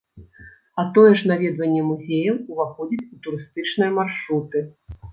[0.83, 4.69] А тое ж наведванне музеяў уваходзіць у турыстычныя маршруты.